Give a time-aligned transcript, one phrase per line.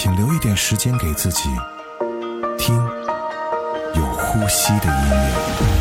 [0.00, 1.48] 请留一点时间给自己，
[2.56, 2.76] 听
[3.96, 5.77] 有呼吸的音乐。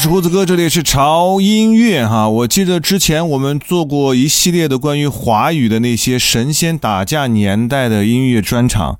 [0.00, 2.26] 是胡子哥，这里是潮音乐哈。
[2.26, 8.98] 我记得之前我们做过一系列的关于华语的那些神仙打架年代的音乐专场。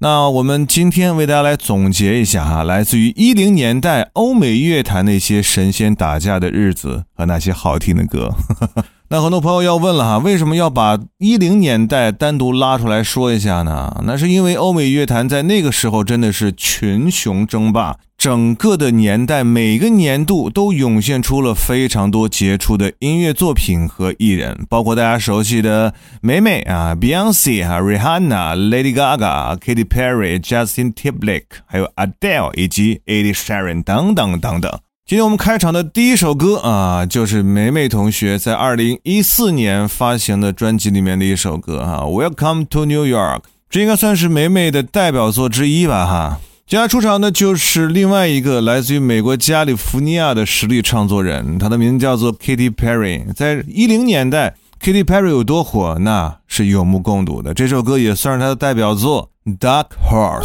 [0.00, 8.34] 那我们今天为大家来总结一下哈，来自于一零年代欧美乐坛那些神仙打架的日子和那些好听的歌。
[9.12, 14.02] 那很多朋友要问了哈，为什么要把一零年代单独拉出来说一下呢？
[14.06, 17.98] 那是因为欧美乐坛在那个时候真的是群雄争霸。
[18.16, 25.92] 整个的年代，每个年度都涌现出了非常多杰出的音乐作品和艺人，包括大家熟悉的
[26.22, 34.80] 美美啊，Beyonce 啊，Rihanna、Lady Gaga、Katy Perry、Justin Timberlake，还有 Adele 以及 Ed Sheeran 等等等等。
[35.04, 43.38] 今天我们开场的第一首歌啊，就是梅梅同学在二零一四年发行的专辑里面的一首歌哈，《Welcome to New York》，
[43.68, 46.40] 这应该算是梅梅的代表作之一吧哈。
[46.66, 53.30] 接下来出场的就是另外一个来自于美国加利福尼亚的实力创作人，他的名字叫做 Katy Perry。
[53.34, 57.52] 在一零年代，Katy Perry 有多火，那是有目共睹的。
[57.52, 59.28] 这首歌也算是他的代表作
[59.58, 60.44] 《Dark Horse》。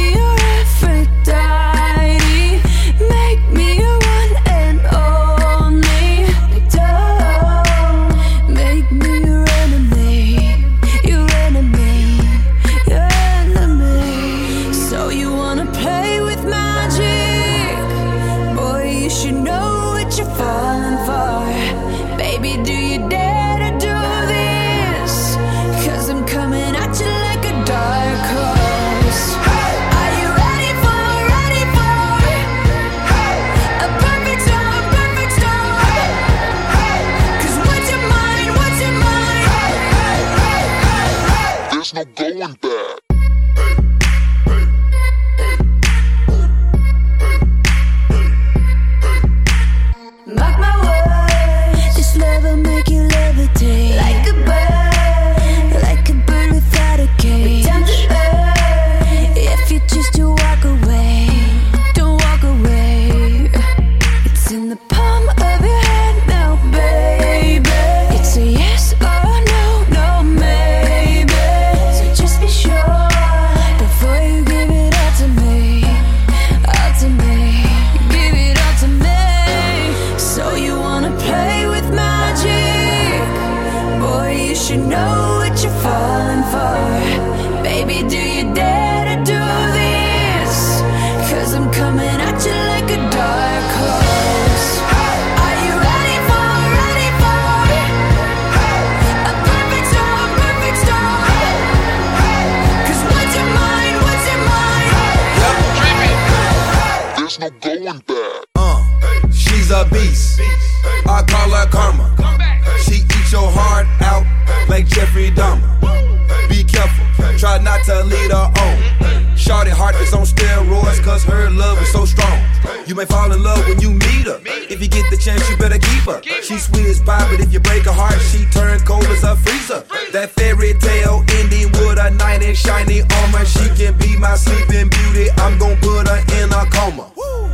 [132.61, 133.45] shiny armor.
[133.45, 135.29] She can be my sleeping beauty.
[135.41, 137.09] I'm gon' put her in a coma.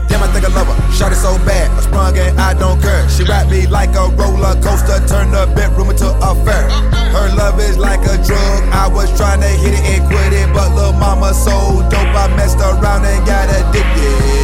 [0.07, 0.77] Damn, I think I love her.
[0.91, 3.07] Shot it so bad, I sprung and I don't care.
[3.09, 6.69] She wrapped me like a roller coaster, turned the bedroom into a fair.
[7.15, 8.59] Her love is like a drug.
[8.73, 12.27] I was trying to hit it and quit it, but little mama so dope, I
[12.35, 14.36] messed around and got addicted.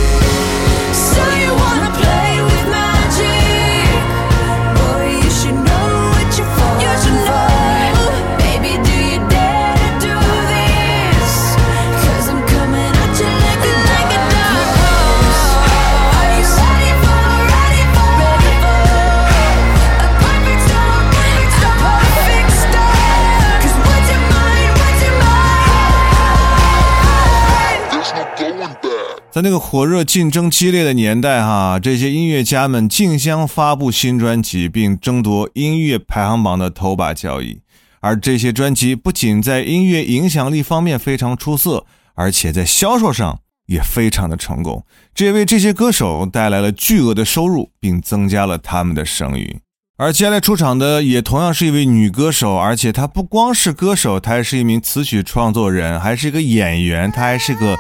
[29.33, 37.59] 在那个火热、竞争激烈的年代，哈，这些音乐家们竞相发布新专辑，并争夺音乐排行榜的头把交椅。
[37.99, 44.85] 而这些专辑不仅在音乐影响力方面非常出色，而且在销售上也非常的成功，
[45.15, 49.57] 这也为这些歌手带来了巨额的收入，并增加了他们的声誉。
[49.97, 57.75] 而接下来出场的也同样是一位女歌手，而且她不光是歌手，她还是一名词曲创作人，还是一个演员，她还是个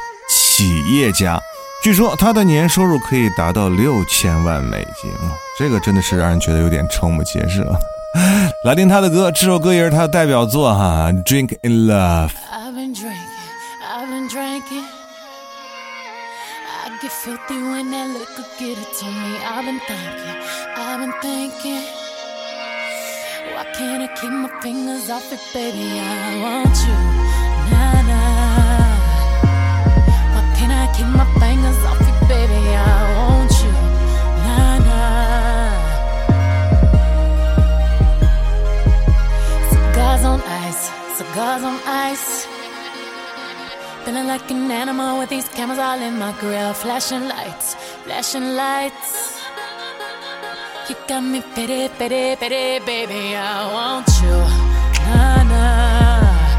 [0.55, 1.41] 企业家。
[1.81, 7.75] 据说她的年收入可以达到六千万美金，哦这个真的是让人觉得有点瞠目结舌。
[8.63, 12.29] 来听她的歌，这首歌也是她的代表作哈，《Drink in Love》。
[12.53, 13.17] I've been drinking,
[13.81, 14.85] I've been drinking.
[16.85, 19.39] I get filthy when that liquor get it to me.
[19.43, 20.37] I've been thinking,
[20.77, 21.81] I've been thinking.
[23.55, 25.99] Why can't I keep my fingers off it, baby?
[25.99, 27.22] I want you,
[31.03, 32.61] I my fingers off it, baby?
[32.75, 33.71] I want you,
[34.45, 35.71] nah nah.
[39.71, 40.83] Cigars on ice,
[41.17, 42.47] cigars on ice.
[44.05, 46.73] Feeling like an animal with these cameras all in my grill.
[46.73, 49.41] Flashing lights, flashing lights.
[50.89, 53.35] You got me pity, pity, pity, baby.
[53.35, 54.37] I want you.
[55.05, 56.57] Nah, nah.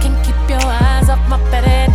[0.00, 1.85] Can't keep your eyes off my pity,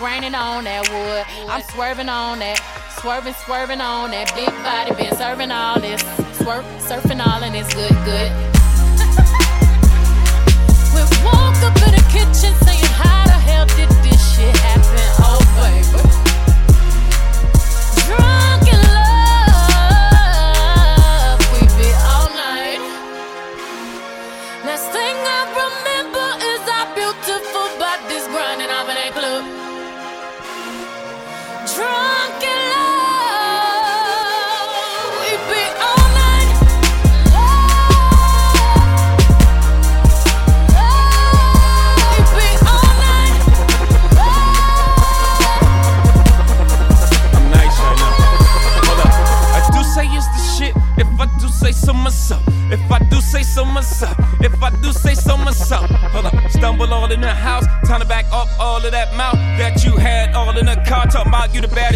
[0.00, 1.24] graining on that wood.
[1.46, 2.58] I'm swerving on that,
[3.00, 6.00] swerving, swerving on that big body, been serving all this,
[6.40, 8.32] swerve, surfing all and it's good, good.
[10.96, 15.04] we woke up in the kitchen saying, How the hell did this shit happen?
[15.20, 16.19] Oh, baby.
[61.60, 61.89] You the baddest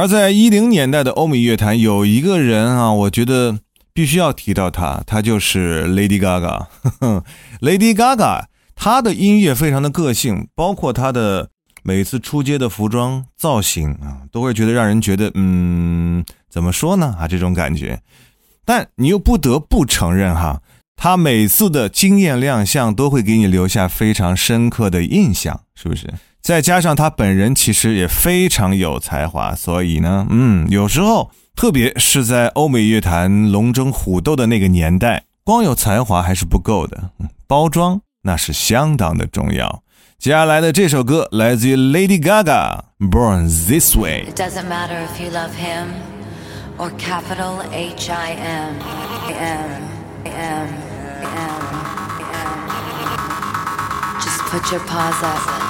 [0.00, 3.58] 而在一零年代的欧美乐坛，有一个人啊，我觉得
[3.92, 6.68] 必须要提到他，他就是 Lady Gaga。
[7.60, 11.50] Lady Gaga，她的音乐非常的个性，包括她的
[11.82, 18.00] 每次出街的服装造型啊，都会觉得让人觉得，嗯，怎么说呢啊，这种感觉。
[18.64, 20.62] 但你又不得不承认哈，
[20.96, 26.10] 他每次的惊艳亮相都会给你留下非常深刻的印象，是不是？
[26.42, 37.10] 再加上他本人其实也非常有才华，所以呢，嗯，有时候，特别是在欧美乐坛龙争虎斗的那个年代，光有才华还是不够的，
[37.46, 39.82] 包装那是相当的重要。
[40.18, 42.80] 接下来的这首歌来自于 Lady Gaga，
[43.10, 44.26] 《Born This Way》。
[44.30, 45.88] It doesn't matter if you love him
[46.76, 48.74] or capital H I M
[49.38, 49.70] M
[50.24, 50.68] M M
[52.18, 52.50] M.
[54.20, 55.69] Just put your paws up,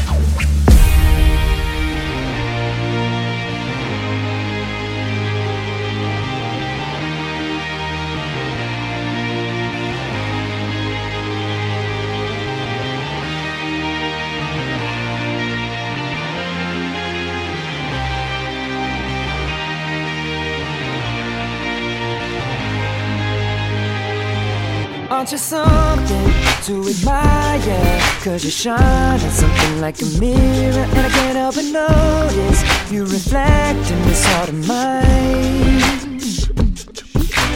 [25.31, 28.01] You something to admire?
[28.21, 33.05] Cause you shine on something like a mirror And I can't help but notice You
[33.05, 36.19] reflect in this heart of mine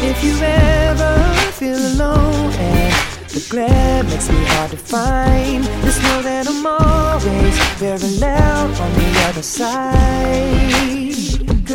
[0.09, 2.93] If you ever feel alone and
[3.27, 9.25] the glare makes me hard to find Just know that I'm always loud on the
[9.27, 11.04] other side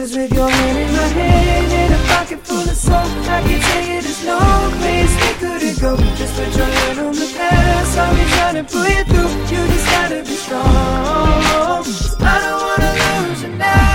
[0.01, 2.95] Cause with your hand in my hand and a pocket full of soap.
[2.95, 4.39] I can tell you there's no
[4.81, 5.95] place we couldn't go.
[6.17, 9.29] Just put your hand on the past I'll be trying to pull you through.
[9.53, 10.65] You just gotta be strong.
[12.23, 13.90] I don't wanna lose you now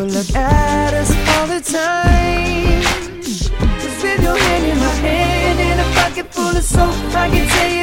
[0.00, 2.80] Would look at us all the time.
[3.20, 7.46] Cause with your hand in my hand and a pocket full of soap I can
[7.46, 7.79] tell you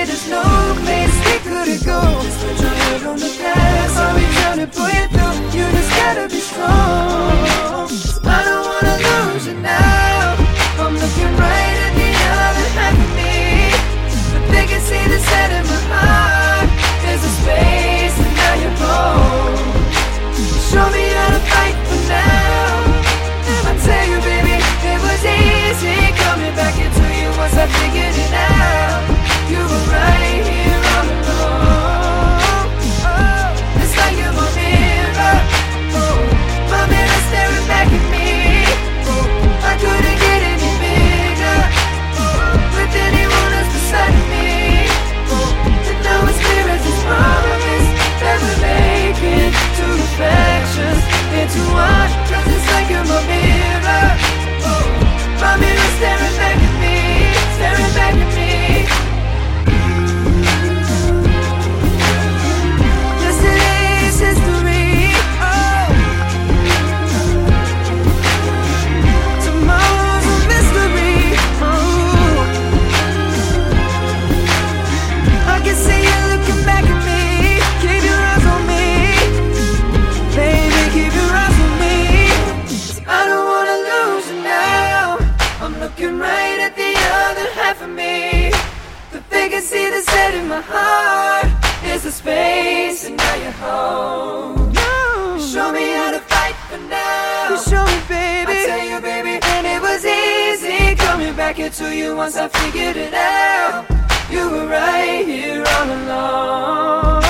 [90.47, 91.51] my heart
[91.83, 94.71] is a space, and now you're home.
[94.71, 97.49] You show me how to fight for now.
[97.49, 98.51] You show me, baby.
[98.51, 102.95] I tell you, baby, and it was easy coming back into you once I figured
[102.95, 103.85] it out.
[104.31, 107.23] You were right here all along.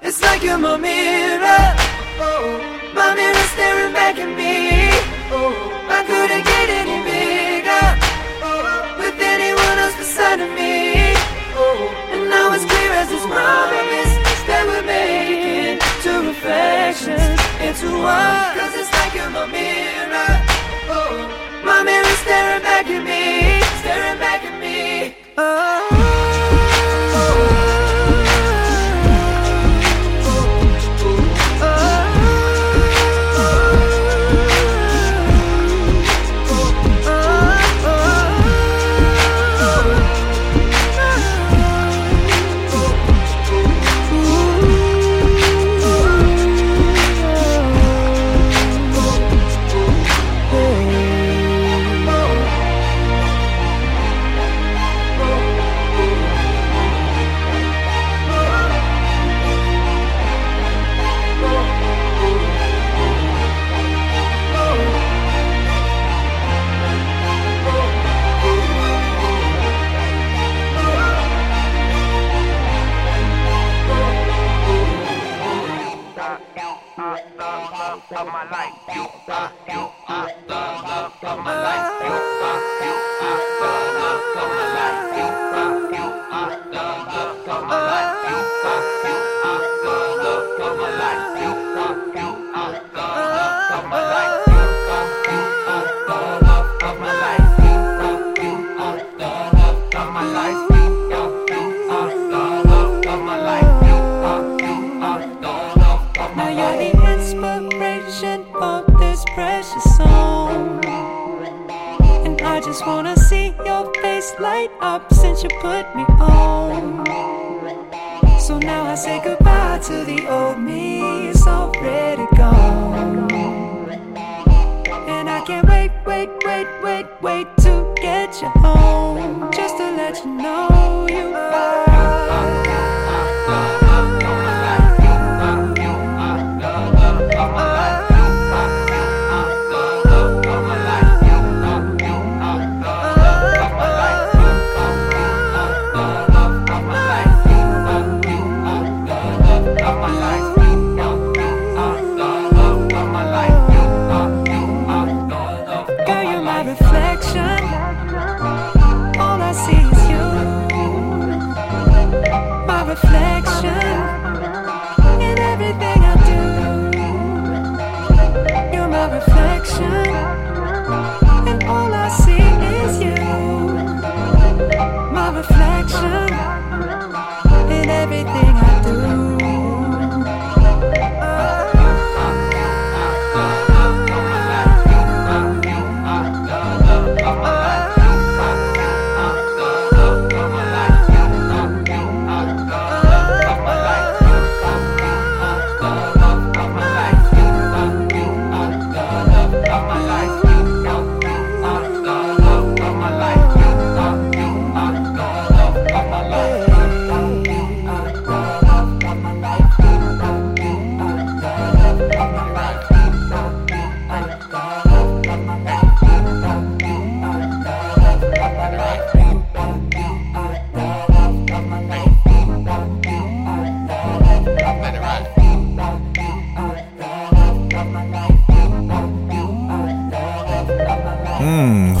[0.00, 1.76] It's like you're my mirror.
[2.20, 2.60] Oh,
[2.94, 4.90] my mirror staring back at me.
[5.30, 5.52] Oh,
[5.88, 7.86] I couldn't get any bigger.
[8.42, 10.91] Oh, with anyone else beside of me.
[13.12, 14.14] This promise
[14.48, 18.56] that we're making two reflections into one.
[18.56, 20.32] Cause it's like you're my mirror.
[20.88, 25.14] Oh, my mirror staring back at me, staring back at me.
[25.36, 26.21] Oh.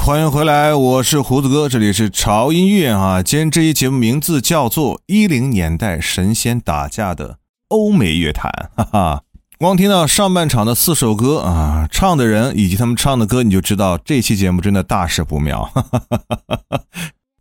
[0.04, 3.22] 欢迎回来，我是胡子哥，这里是潮音乐啊。
[3.22, 7.36] 今天这一节目名字叫做《一零年代神仙打架的
[7.68, 8.50] 欧美乐坛》，
[8.82, 9.22] 哈哈。
[9.58, 15.62] 光听到上半场的四首歌啊，唱的人以及他们唱的歌，你就知道这期节目真的大事不妙。
[15.72, 16.80] 哈 哈哈哈哈。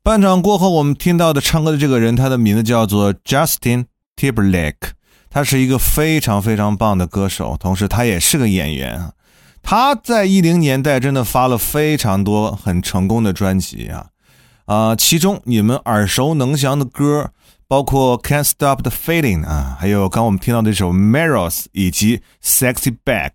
[0.04, 4.92] 半场过后，我们听到的唱歌的这个人，他的名字叫做 Justin Timberlake，
[5.32, 9.12] 他是一个非常非常棒的歌手，同时他也是个演员。
[9.64, 14.08] 他在一零年代真的发了非常多很成功的专辑啊，
[14.66, 17.30] 啊，其中你们耳熟能详的歌
[17.68, 23.30] 包括《Can't Stop the Feeling》啊，还有刚我们听到的这首《Mirrors》以及《Sexy Back》。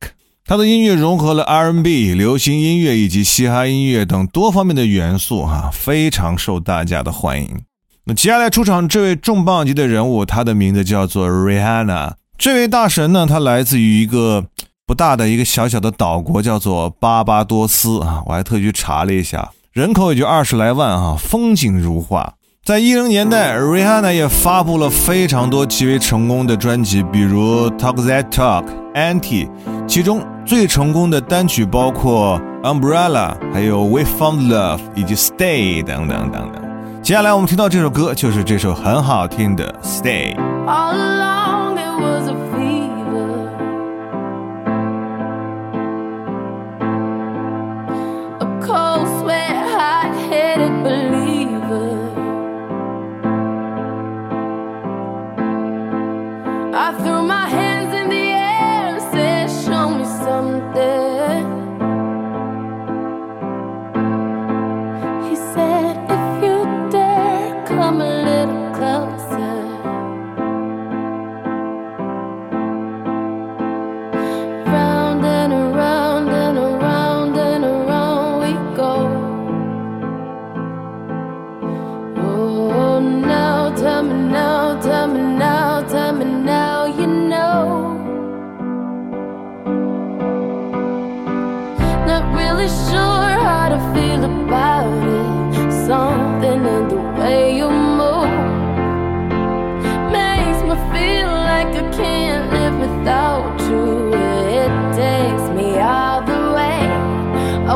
[0.45, 7.63] 他的音乐融合了 R&B、流行音乐以及嘻哈音乐等多方面的元素哈，非常受大家的欢迎。
[8.05, 12.13] 那接下来出场这位重磅级的人物，他的名字叫做 Rihanna。
[12.37, 14.47] 这位大神呢，他来自于一个。
[14.87, 22.35] 不大的一个小小的岛国叫做巴巴多斯啊，我还特去查了一下，人口也就二十来万啊，风景如画。
[22.65, 29.49] 在一零年代，Rihanna 也发布了非常多极为成功的专辑，比如 Talk That Talk、Anti，
[29.89, 36.63] 其中最成功的单曲包括 Umbrella，还有 We Found Love 以及 Stay 等等等等。
[37.03, 40.37] 接下来我们听到这首歌就是这首很好听的 Stay。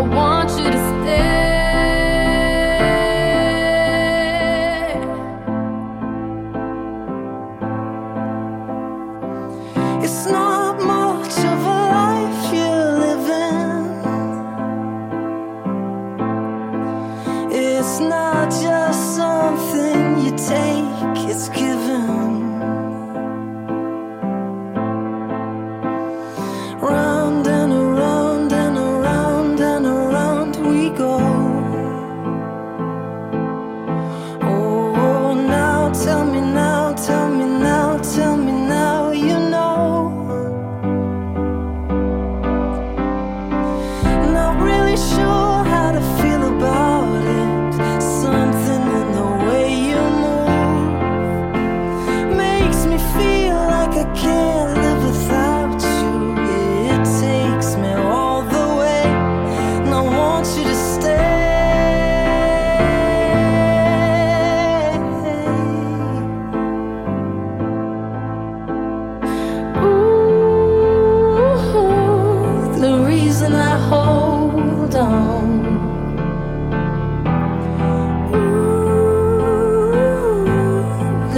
[0.01, 0.89] I want you to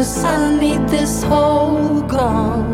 [0.03, 2.67] cause I need this hole gone.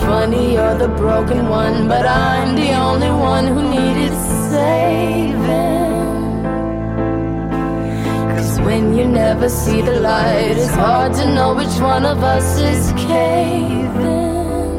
[0.00, 4.14] Funny, you're the broken one, but I'm the only one who needed
[4.50, 5.92] saving.
[8.32, 12.48] Cause when you never see the light, it's hard to know which one of us
[12.72, 14.72] is caving.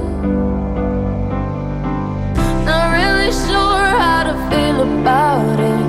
[2.67, 5.87] Not really sure how to feel about it.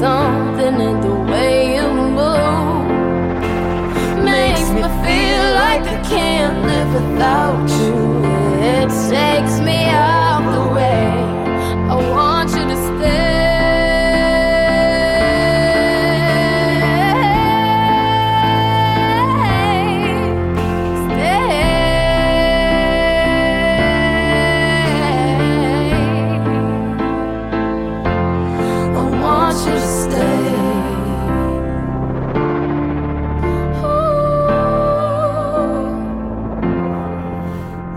[0.00, 1.87] Something in the way you
[5.68, 7.96] like I can't live without you.
[8.72, 9.57] It takes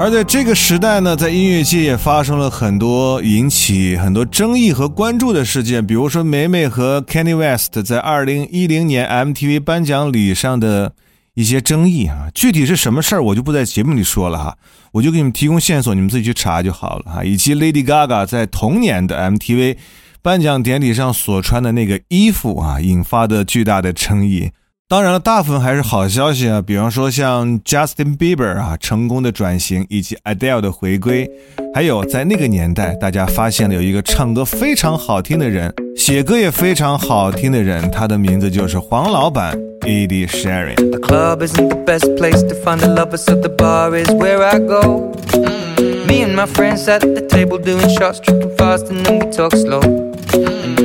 [0.01, 10.93] 而在这个时代呢，在音乐界也发生了很多引起很多争议和关注的事件，比如说梅梅和 Kanye West 在二零一零年 MTV 颁奖礼上的
[11.35, 14.57] 一些争议啊，具体是什么事儿我就不在节目里说了哈，
[14.91, 17.23] 我就给你们提供线索，你们自己去查就好了哈。
[17.23, 19.77] 以及 Lady Gaga 在同年的 MTV
[20.23, 24.49] 颁奖典礼上所穿的那个衣服啊，引发的巨大的争议。
[24.91, 31.31] 当然了，大部分还是好消息啊，比方说像 Justin Bieber 啊成功的转型，以及 Adele 的回归，
[31.73, 40.75] 还有在那个年代，大家发现了有一个唱歌非常好听的人，写歌也非常好听的人，他的名字就是黄老板 Ed Sheeran
[46.05, 49.55] Me and my friends at the table doing shots, tripping fast, and then we talk
[49.55, 50.10] slow.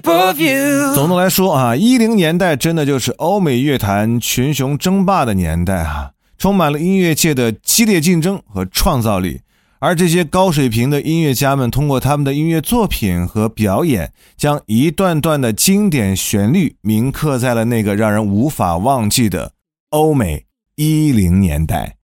[0.00, 0.94] shape of you.
[0.94, 9.40] 总的来说啊，一零年代真的就是欧美乐坛群雄争霸的年代啊，充满了音乐界的激烈竞争和创造力。
[9.78, 19.52] 而这些高水平的音乐家们，通过他们的音乐作品和表演，将一段段的经典旋律铭刻在了那个让人无法忘记的
[19.90, 20.44] 欧美
[20.76, 21.96] 一零年代。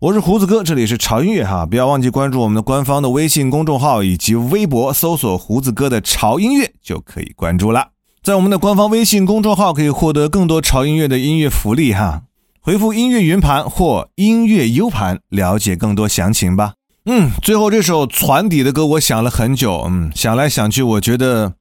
[0.00, 7.88] 我是胡子哥，这里是潮音乐哈，不要忘记关注我们的官方的微信公众号以及微博，搜索胡子哥的潮音乐就可以关注了。
[8.22, 12.22] 在我们的官方微信公众号可以获得更多潮音乐的音乐福利哈，
[12.60, 16.74] 回复音乐云盘或音乐 U 盘了解更多详情吧。
[17.06, 21.54] 嗯，最后这首船底的歌我想了很久，嗯，想来想去，我觉得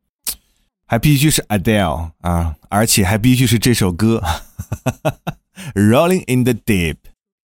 [0.86, 4.22] 还必须是 Adele 啊，而且还必须是这首歌，
[5.74, 6.98] Rolling in the Deep。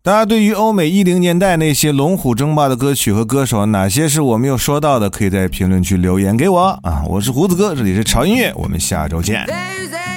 [0.05, 5.09] 大家对于欧美一零年代那些龙虎争霸的歌曲和歌手，哪些是我没有说到的？
[5.09, 7.05] 可以在评论区留言给我啊！
[7.07, 9.45] 我是胡子哥，这里是潮音乐，我们下周见。
[9.45, 10.13] There's a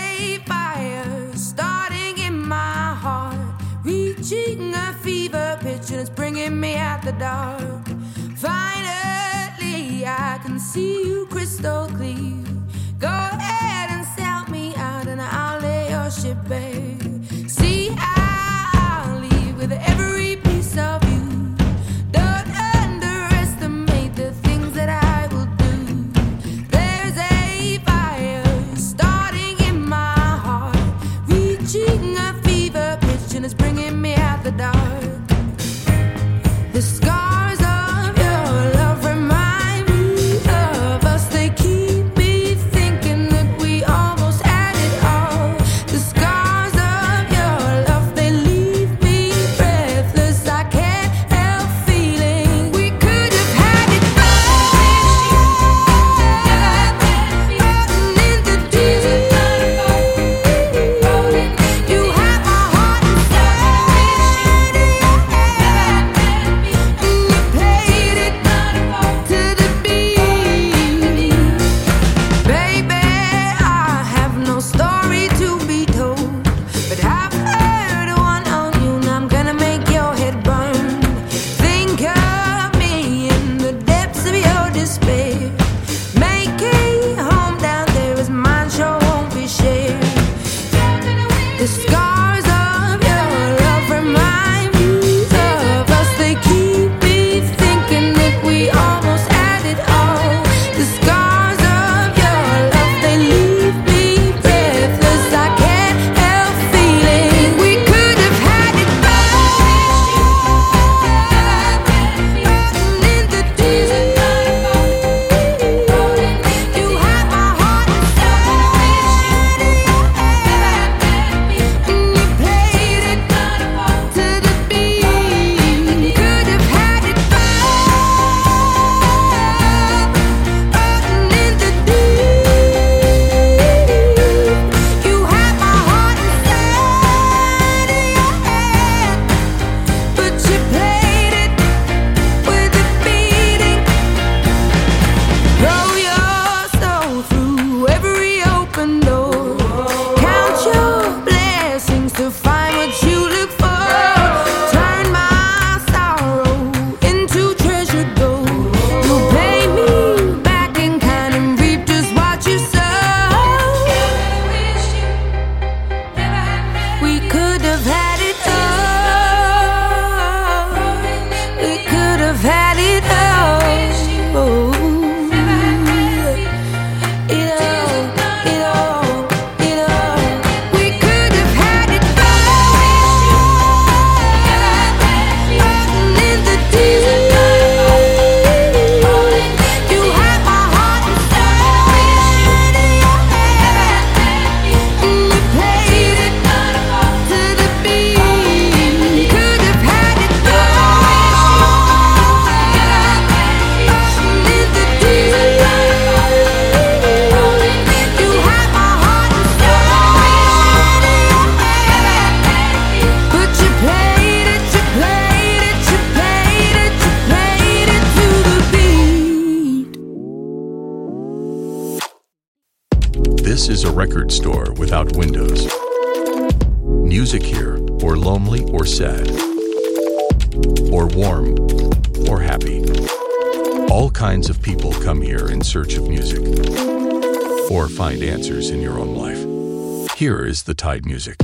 [240.16, 241.36] Here is the Tide Music.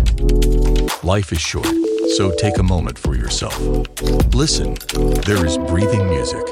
[1.05, 1.69] Life is short,
[2.17, 3.61] so take a moment for yourself.
[4.35, 4.77] Listen,
[5.27, 6.43] there is breathing music.